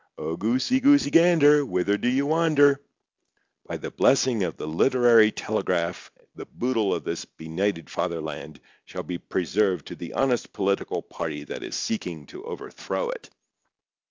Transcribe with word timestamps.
Oh, 0.17 0.35
goosey, 0.35 0.79
goosey, 0.79 1.11
gander, 1.11 1.63
whither 1.63 1.95
do 1.95 2.09
you 2.09 2.25
wander? 2.25 2.81
By 3.67 3.77
the 3.77 3.91
blessing 3.91 4.41
of 4.41 4.57
the 4.57 4.65
literary 4.65 5.31
telegraph 5.31 6.09
the 6.33 6.47
boodle 6.47 6.91
of 6.91 7.03
this 7.03 7.25
benighted 7.25 7.87
fatherland 7.87 8.59
shall 8.83 9.03
be 9.03 9.19
preserved 9.19 9.85
to 9.89 9.95
the 9.95 10.13
honest 10.13 10.53
political 10.53 11.03
party 11.03 11.43
that 11.43 11.61
is 11.61 11.75
seeking 11.75 12.25
to 12.33 12.43
overthrow 12.45 13.11
it." 13.11 13.29